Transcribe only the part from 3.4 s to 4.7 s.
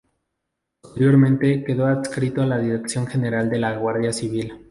de la Guardia Civil.